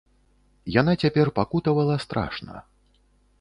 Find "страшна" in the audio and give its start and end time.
2.07-2.65